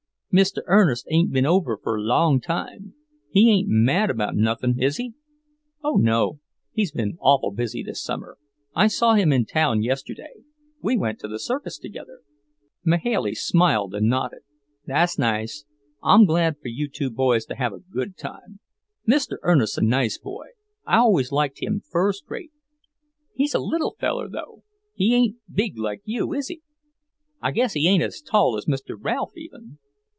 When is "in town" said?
9.33-9.83